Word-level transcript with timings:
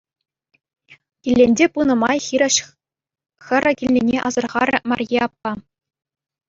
Килленсе 1.27 1.65
пынӑ 1.75 1.95
май 2.05 2.19
хирӗҫ 2.29 2.55
хӗрӗ 3.51 3.71
килнине 3.83 4.17
асӑрхарӗ 4.31 4.77
Марье 4.93 5.19
аппа. 5.29 5.51